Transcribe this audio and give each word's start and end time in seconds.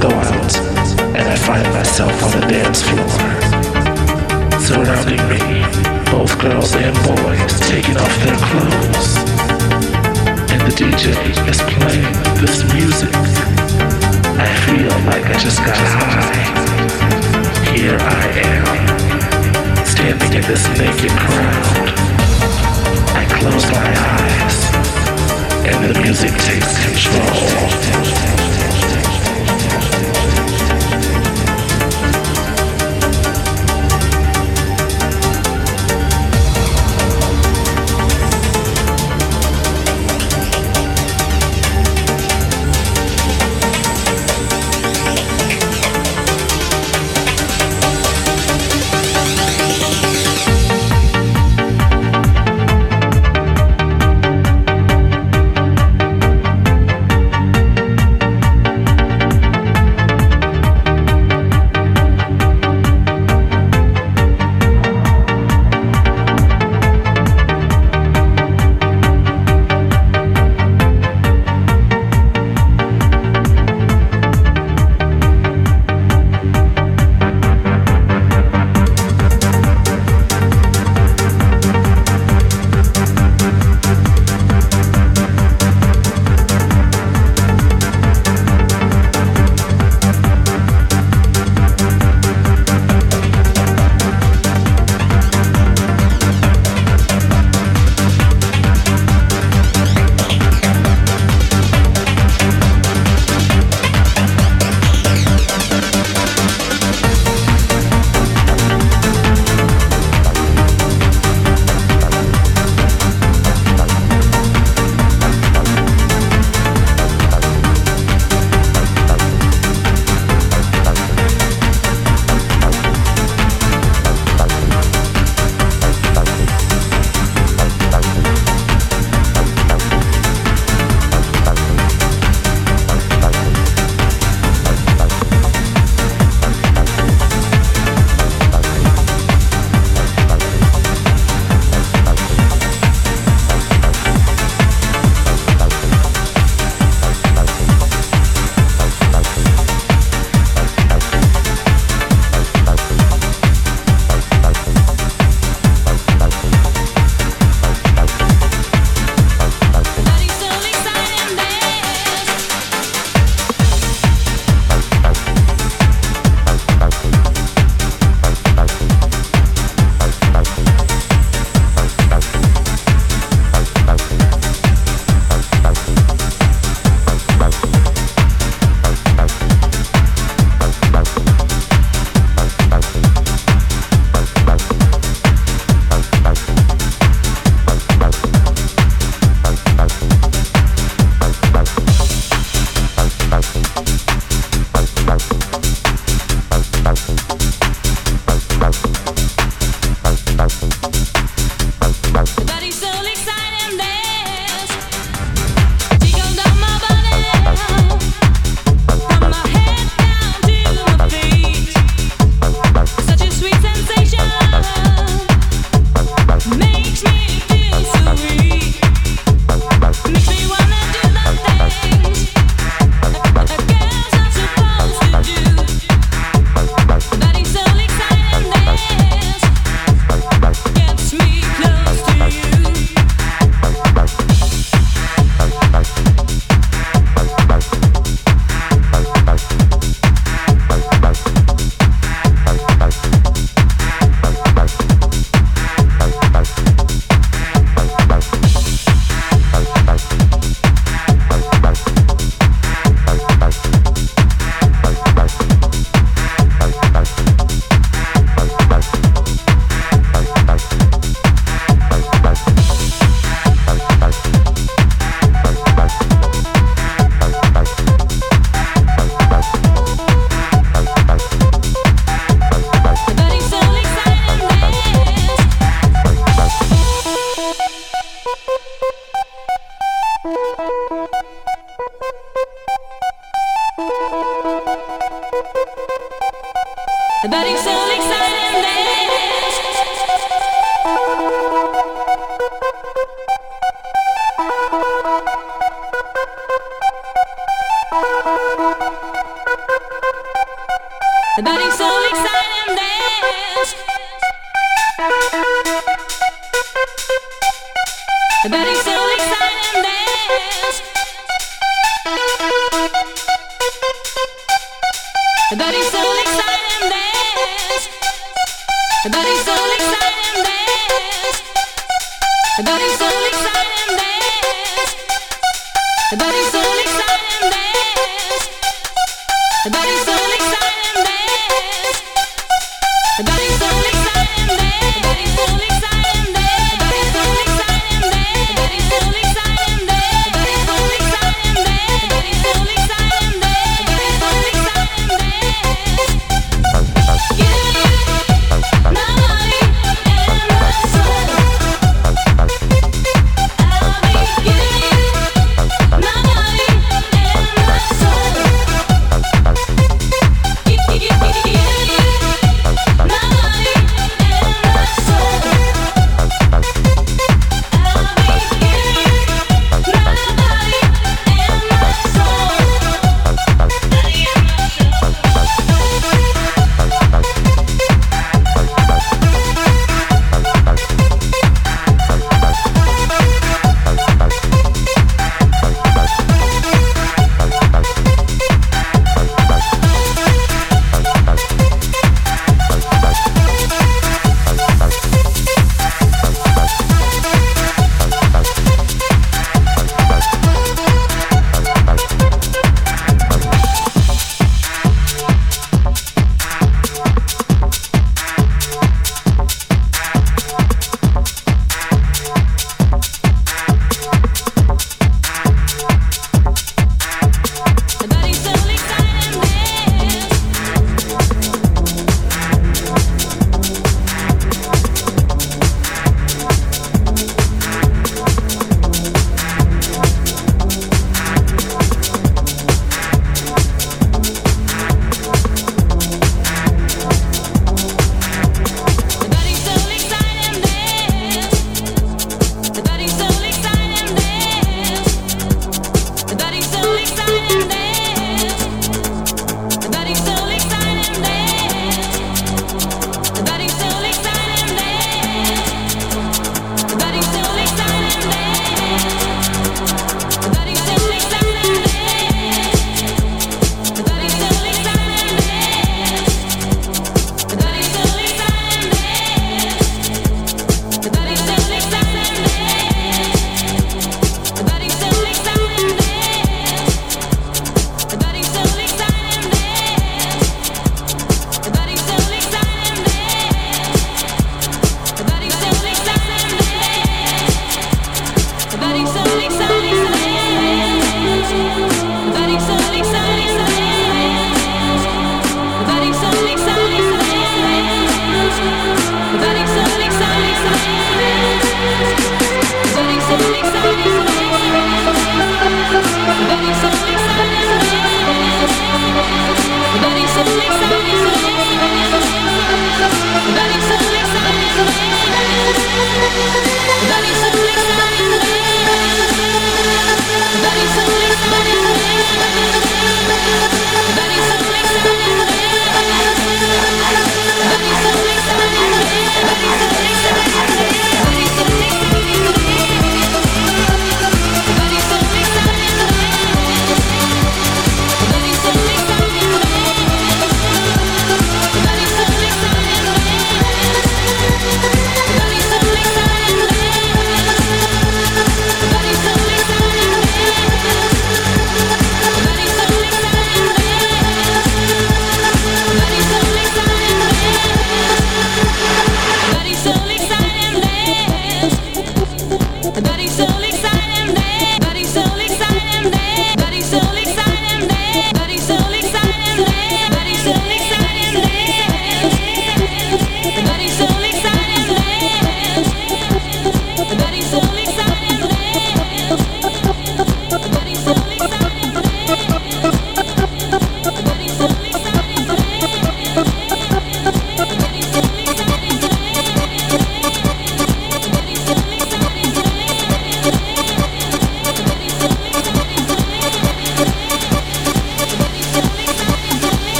go 0.00 0.08
out, 0.08 0.56
and 1.12 1.28
I 1.28 1.36
find 1.36 1.66
myself 1.74 2.12
on 2.24 2.40
the 2.40 2.46
dance 2.48 2.80
floor. 2.80 3.20
Surrounding 4.58 5.20
me, 5.28 5.60
both 6.10 6.32
girls 6.40 6.74
and 6.74 6.96
boys 7.04 7.60
taking 7.68 7.96
off 7.98 8.14
their 8.24 8.38
clothes. 8.48 9.20
And 10.52 10.60
the 10.64 10.72
DJ 10.72 11.12
is 11.52 11.60
playing 11.76 12.16
this 12.40 12.64
music. 12.72 13.12
I 14.40 14.48
feel 14.64 14.94
like 15.04 15.26
I 15.26 15.36
just 15.38 15.58
got 15.58 15.76
high. 15.76 16.48
Here 17.76 17.98
I 18.00 18.24
am, 18.48 19.84
standing 19.84 20.32
in 20.32 20.44
this 20.48 20.64
naked 20.80 21.12
crowd. 21.12 21.88
I 23.20 23.24
close 23.36 23.66
my 23.68 23.90
eyes, 24.16 24.56
and 25.68 25.94
the 25.94 26.00
music 26.00 26.32
takes 26.48 26.72
control. 26.86 28.49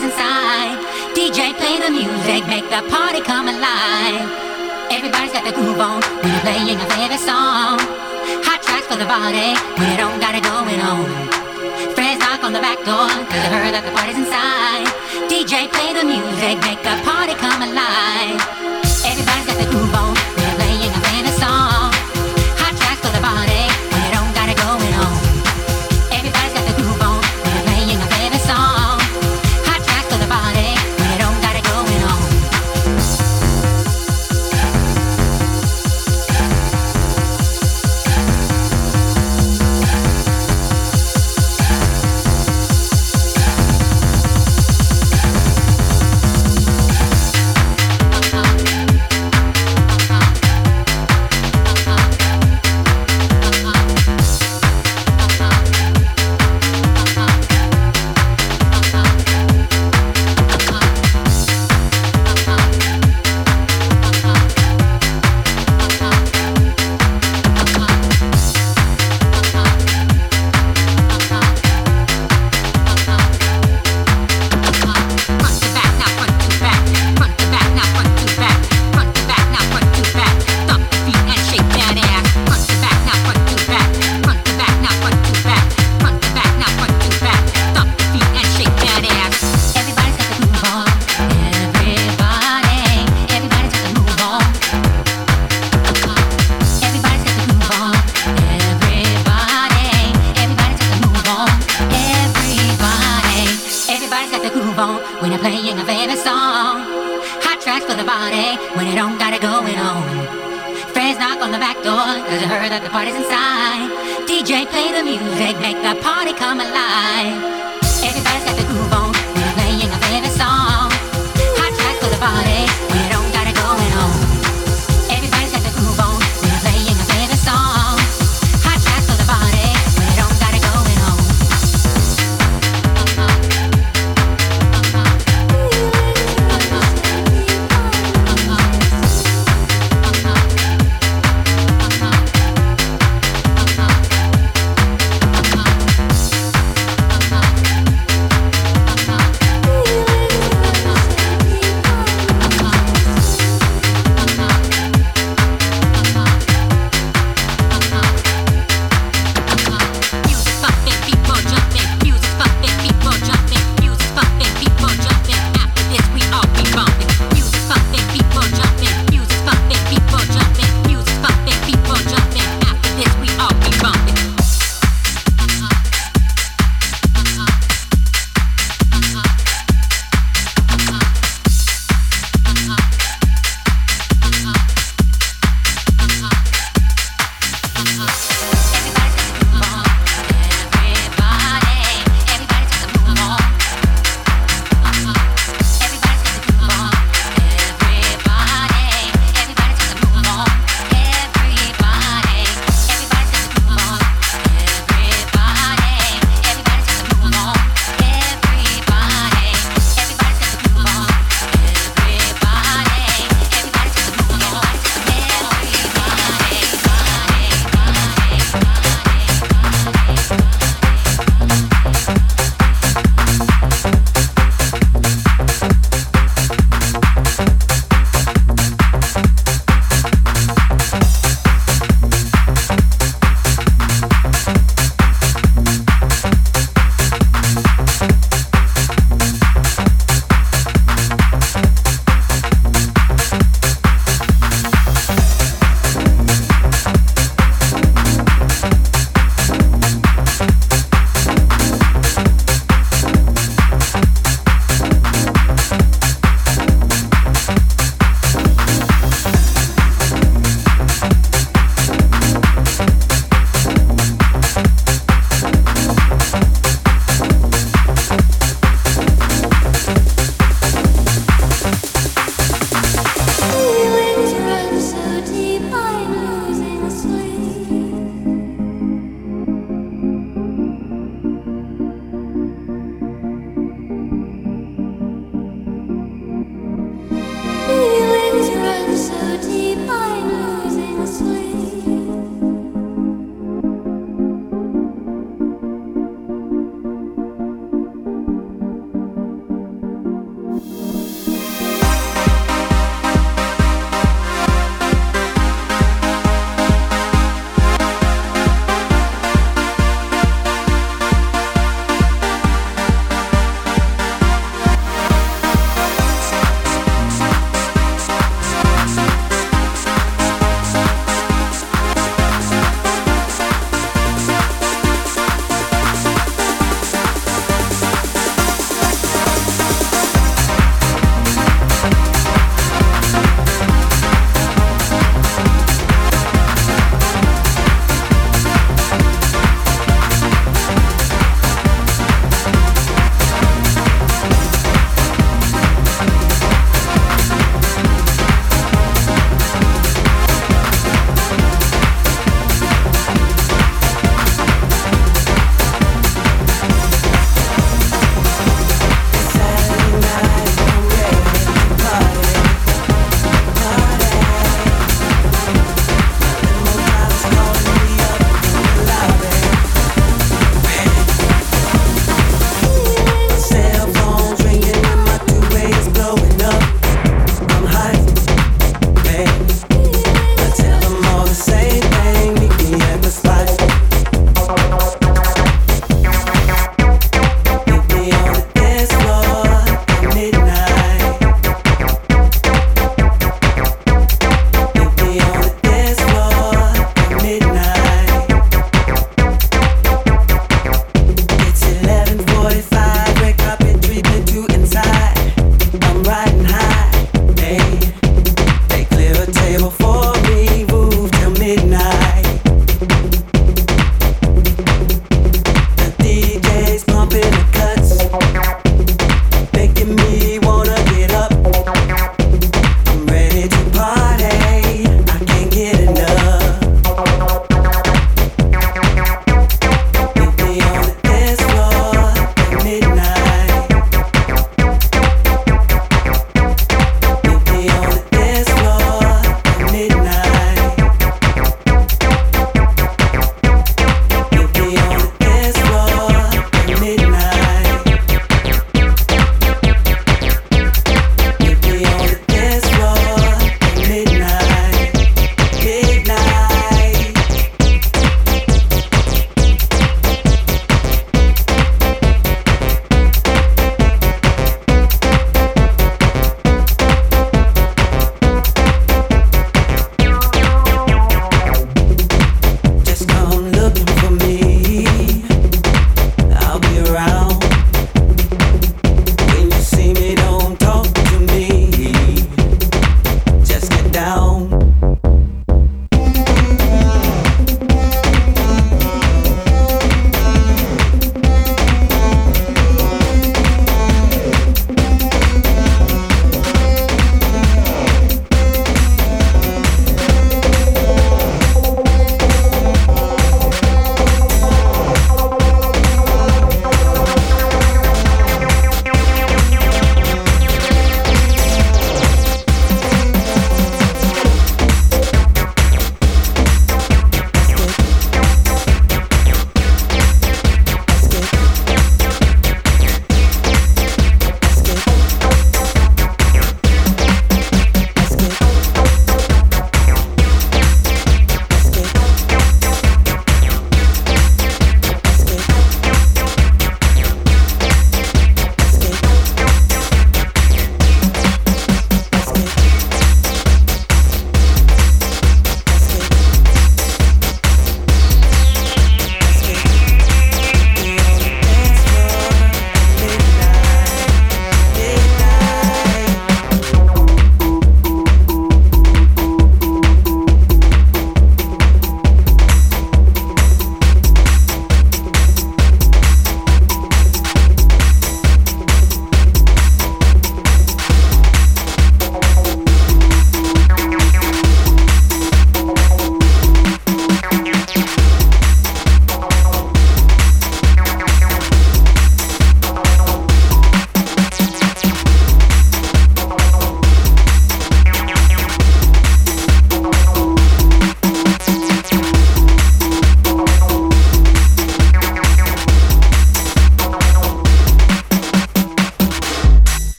inside. 0.00 0.80
DJ 1.12 1.52
play 1.60 1.76
the 1.76 1.90
music, 1.92 2.48
make 2.48 2.64
the 2.72 2.80
party 2.88 3.20
come 3.20 3.48
alive. 3.48 4.24
Everybody's 4.88 5.32
got 5.32 5.44
the 5.44 5.52
groove 5.52 5.80
on 5.80 6.00
We're 6.20 6.40
playing 6.40 6.76
our 6.76 6.90
favorite 6.96 7.20
song. 7.20 7.80
Hot 8.44 8.60
tracks 8.62 8.86
for 8.86 8.96
the 8.96 9.08
body 9.08 9.56
We 9.80 9.96
don't 9.96 10.20
got 10.20 10.32
it 10.36 10.44
going 10.44 10.80
on. 10.80 11.08
Friends 11.96 12.20
knock 12.20 12.44
on 12.44 12.52
the 12.52 12.60
back 12.60 12.78
door 12.84 13.08
cause 13.08 13.40
they 13.40 13.50
heard 13.52 13.72
that 13.72 13.84
the 13.84 13.92
party's 13.92 14.16
inside. 14.16 14.88
DJ 15.28 15.68
play 15.72 15.92
the 15.92 16.04
music, 16.04 16.56
make 16.64 16.80
the 16.84 16.96
party 17.08 17.34
come 17.34 17.60
alive. 17.60 18.40
Everybody's 19.04 19.46
got 19.46 19.58
the 19.60 19.68
groove 19.70 19.94
on. 19.94 20.21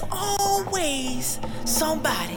There's 0.00 0.12
always 0.12 1.38
somebody 1.64 2.36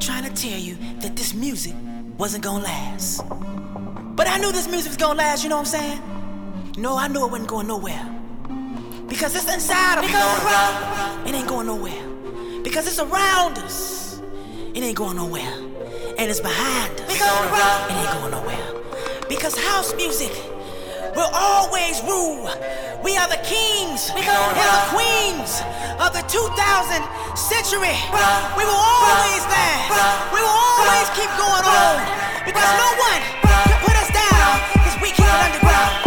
trying 0.00 0.24
to 0.24 0.34
tell 0.34 0.58
you 0.58 0.76
that 1.00 1.16
this 1.16 1.34
music 1.34 1.74
wasn't 2.18 2.42
gonna 2.42 2.64
last. 2.64 3.22
But 4.16 4.28
I 4.28 4.38
knew 4.38 4.52
this 4.52 4.68
music 4.68 4.90
was 4.90 4.96
gonna 4.96 5.18
last, 5.18 5.42
you 5.42 5.50
know 5.50 5.56
what 5.56 5.72
I'm 5.74 5.80
saying? 5.80 6.02
No, 6.78 6.96
I 6.96 7.08
knew 7.08 7.24
it 7.24 7.30
wasn't 7.30 7.48
going 7.48 7.68
nowhere. 7.68 8.12
Because 9.08 9.34
it's 9.34 9.52
inside 9.52 9.98
of 9.98 10.04
me. 10.04 11.30
It 11.30 11.34
ain't 11.34 11.48
going 11.48 11.66
nowhere. 11.66 12.62
Because 12.62 12.86
it's 12.86 12.98
around 12.98 13.58
us. 13.58 14.20
It 14.74 14.82
ain't 14.82 14.96
going 14.96 15.16
nowhere. 15.16 15.54
And 16.18 16.30
it's 16.30 16.40
behind 16.40 17.00
us. 17.00 17.14
It 17.14 17.22
ain't 17.92 18.12
going 18.12 18.30
nowhere. 18.30 19.28
Because 19.28 19.58
house 19.58 19.94
music 19.94 20.32
will 21.16 21.32
always 21.32 22.02
rule. 22.04 22.44
We 23.02 23.16
are 23.16 23.28
the 23.28 23.40
kings 23.40 24.12
and 24.12 24.20
the 24.20 24.84
queens 24.92 25.64
of 25.96 26.12
the 26.12 26.20
2000 26.28 26.52
century. 27.34 27.96
We 28.52 28.64
will 28.68 28.76
always 28.76 29.42
last. 29.48 29.88
We 30.28 30.40
will 30.44 30.52
always 30.52 31.08
keep 31.16 31.32
going 31.40 31.64
on. 31.64 31.96
Because 32.44 32.70
no 32.76 32.88
one 33.00 33.20
can 33.64 33.80
put 33.80 33.96
us 33.96 34.10
down 34.12 34.60
because 34.76 34.96
we 35.00 35.08
keep 35.08 35.24
it 35.24 35.40
underground. 35.40 36.05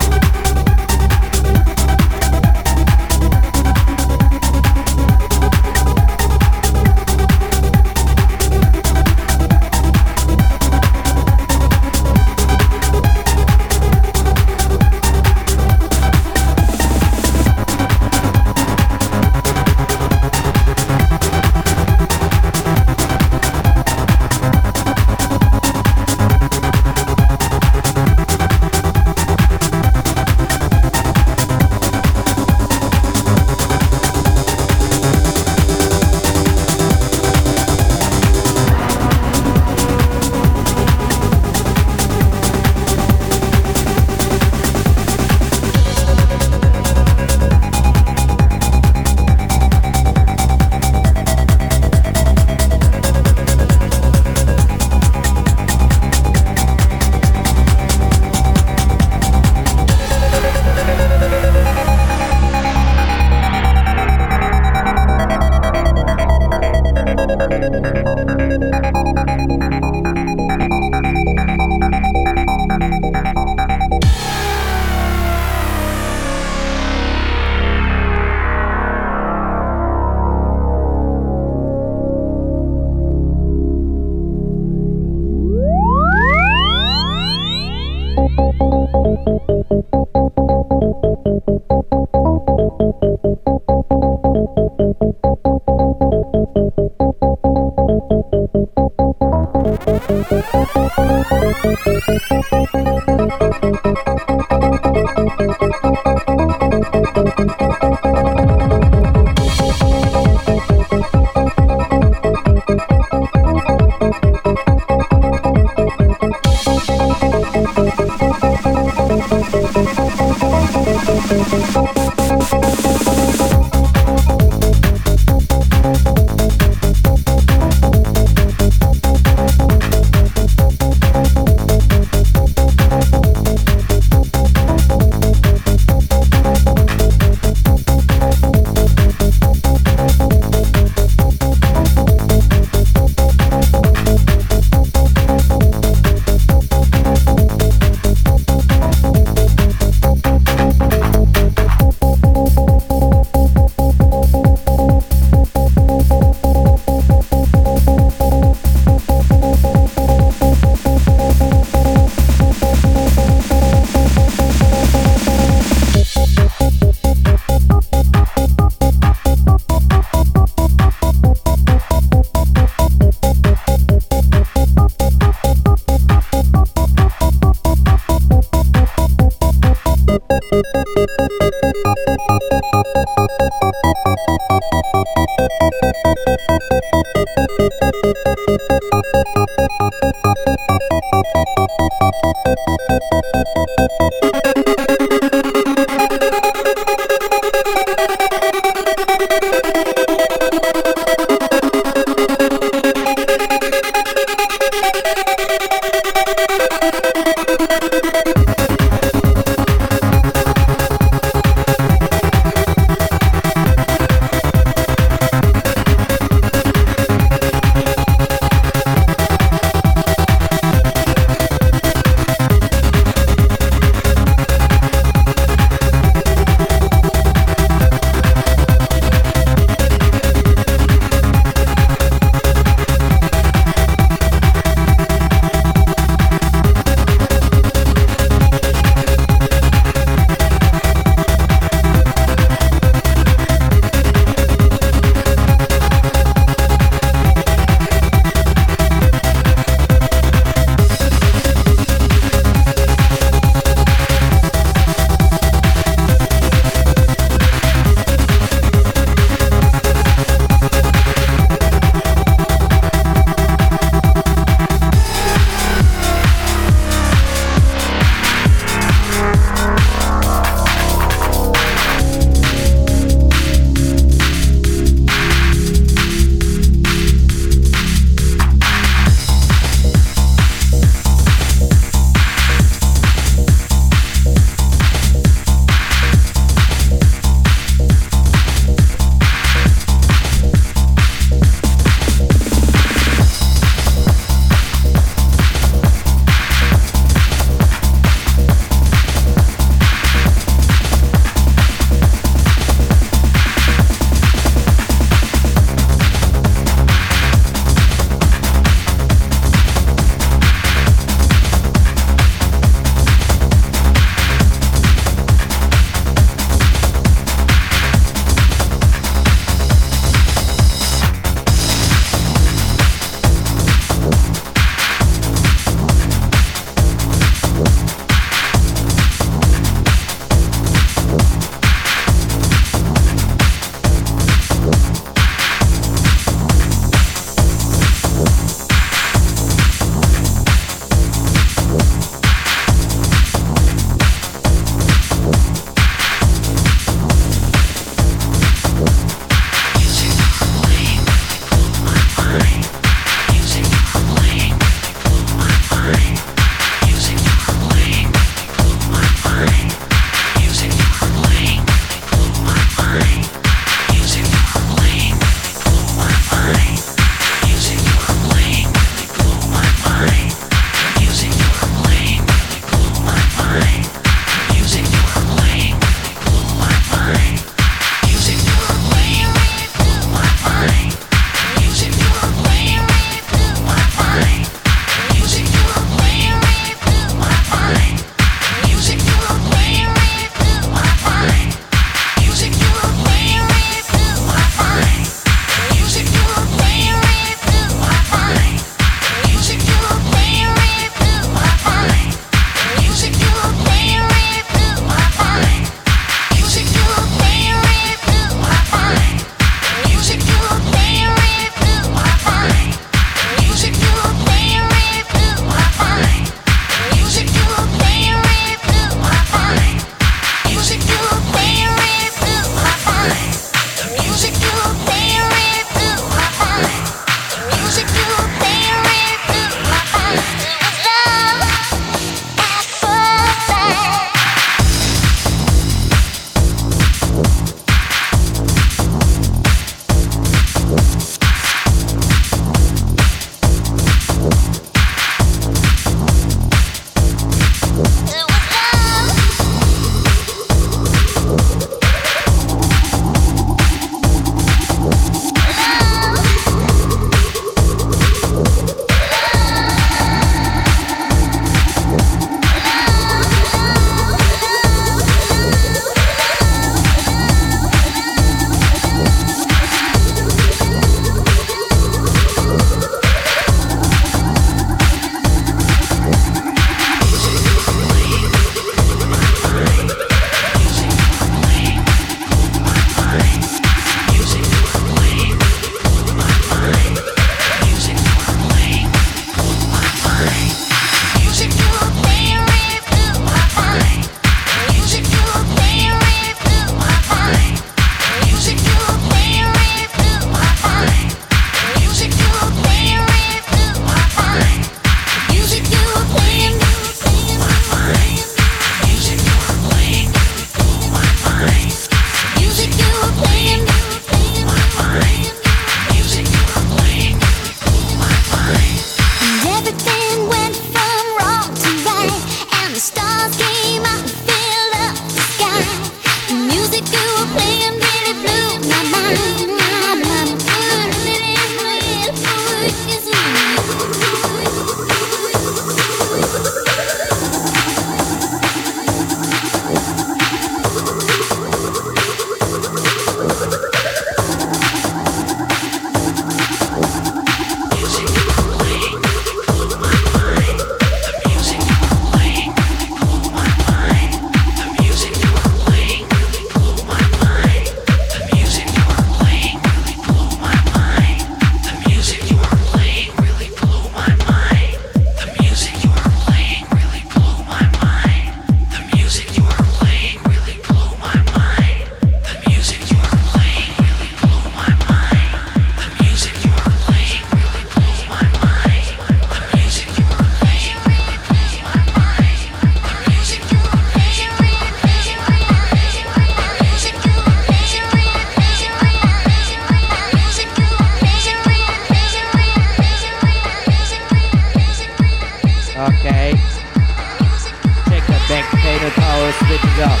Switch 599.52 599.64
it 599.64 599.80
up. 599.80 600.00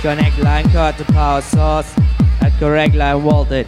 Connect 0.00 0.38
line 0.38 0.70
card 0.70 0.96
to 0.98 1.04
power 1.06 1.40
source 1.40 1.92
at 2.40 2.52
correct 2.60 2.94
line 2.94 3.20
voltage. 3.20 3.66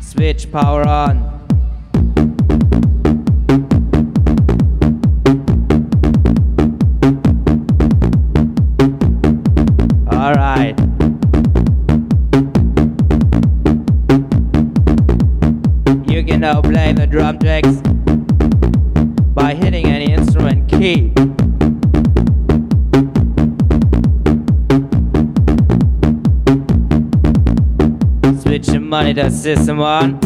Switch 0.00 0.50
power 0.52 0.86
on. 0.86 1.30
Alright. 10.12 10.78
You 16.06 16.22
can 16.22 16.40
now 16.40 16.60
play 16.60 16.92
the 16.92 17.06
drum 17.10 17.38
tracks 17.38 17.81
monitor 29.14 29.30
system 29.30 29.78
on. 29.80 30.18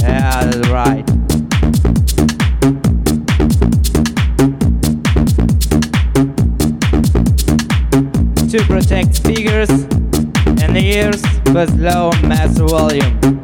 Yeah, 0.00 0.44
that's 0.44 0.68
right. 0.70 1.06
To 8.50 8.64
protect 8.66 9.14
speakers 9.14 9.70
and 10.60 10.76
ears 10.76 11.22
with 11.54 11.72
low 11.78 12.10
mass 12.22 12.58
volume. 12.58 13.39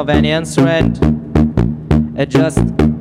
Of 0.00 0.08
any 0.08 0.30
instrument, 0.30 0.96
adjust 2.18 2.56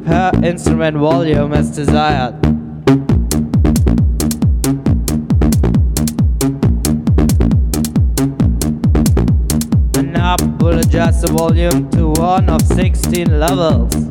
per 0.06 0.32
instrument 0.44 0.98
volume 0.98 1.54
as 1.54 1.74
desired. 1.74 2.36
The 9.94 10.04
knob 10.04 10.62
will 10.62 10.80
adjust 10.80 11.22
the 11.22 11.32
volume 11.32 11.90
to 11.92 12.10
one 12.22 12.50
of 12.50 12.62
16 12.64 13.40
levels. 13.40 14.09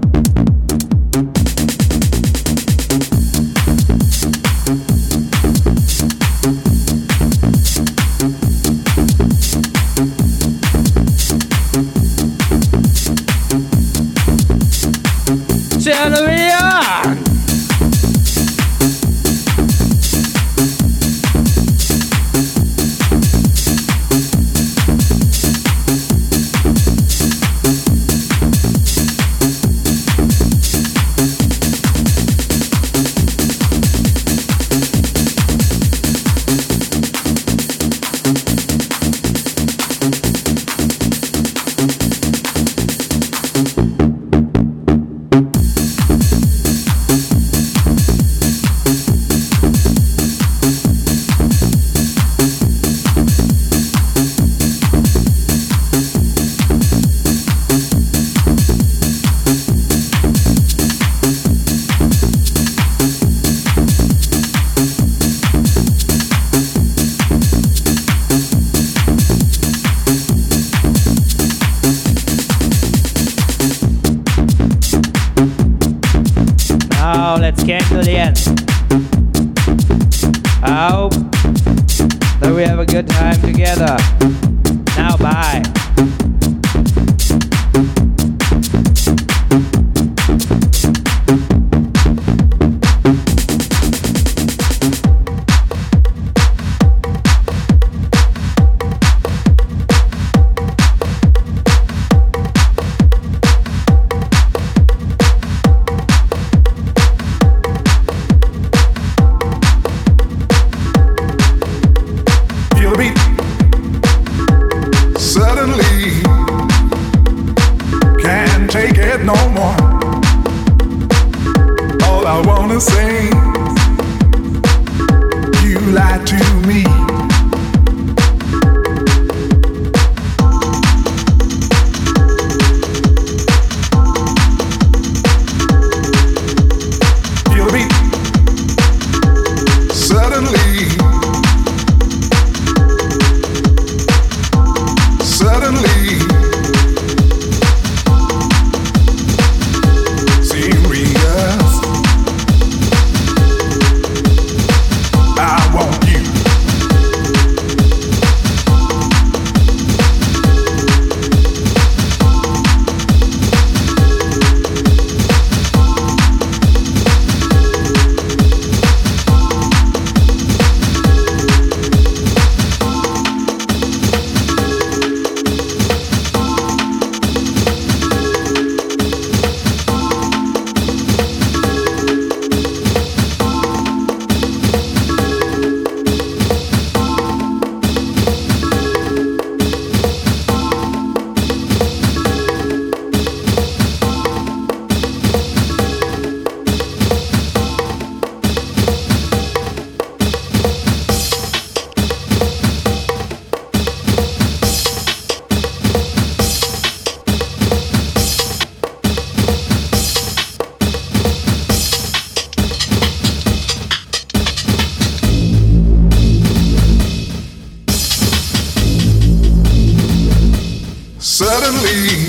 Suddenly, 221.20 222.28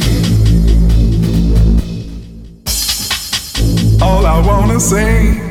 all 4.02 4.26
I 4.26 4.42
wanna 4.44 4.80
say. 4.80 5.46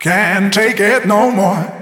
Can't 0.00 0.52
take 0.52 0.80
it 0.80 1.06
no 1.06 1.30
more. 1.30 1.73